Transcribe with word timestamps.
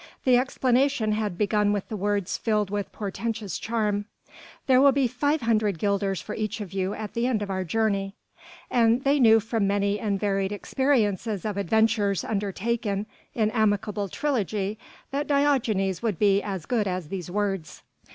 The 0.23 0.35
explanation 0.35 1.11
had 1.11 1.37
begun 1.37 1.73
with 1.73 1.87
the 1.87 1.95
words 1.95 2.35
filled 2.35 2.71
with 2.71 2.91
portentous 2.91 3.59
charm: 3.59 4.05
"There 4.65 4.81
will 4.81 4.91
be 4.91 5.05
500 5.05 5.77
guilders 5.77 6.19
for 6.19 6.33
each 6.33 6.59
of 6.59 6.73
you 6.73 6.95
at 6.95 7.13
the 7.13 7.27
end 7.27 7.43
of 7.43 7.51
our 7.51 7.63
journey." 7.63 8.15
And 8.71 9.03
they 9.03 9.19
knew 9.19 9.39
from 9.39 9.67
many 9.67 9.99
and 9.99 10.19
varied 10.19 10.51
experiences 10.51 11.45
of 11.45 11.55
adventures 11.55 12.23
undertaken 12.23 13.05
in 13.35 13.51
amicable 13.51 14.09
trilogy 14.09 14.79
that 15.11 15.27
Diogenes 15.27 16.01
would 16.01 16.17
be 16.17 16.41
as 16.41 16.65
good 16.65 16.87
as 16.87 17.09
these 17.09 17.29
words. 17.29 17.83